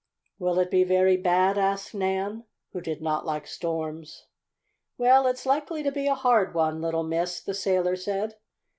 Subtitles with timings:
[0.39, 4.25] "Will it be very bad?" asked Nan, who did not like storms.
[4.97, 8.33] "Well, it's likely to be a hard one, little Miss," the sailor said.